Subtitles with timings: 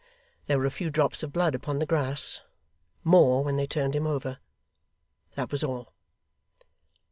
[0.47, 2.41] There were a few drops of blood upon the grass
[3.03, 4.39] more, when they turned him over
[5.35, 5.93] that was all.